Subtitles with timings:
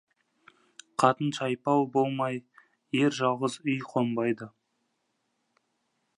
[1.03, 2.41] Қатын шайпау болмай,
[3.01, 4.51] ер жалғыз үй қонбайды.